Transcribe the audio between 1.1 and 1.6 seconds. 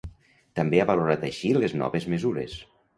així